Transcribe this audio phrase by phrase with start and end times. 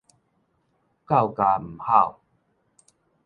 [0.03, 0.05] 狗咬
[1.59, 2.19] 毋吼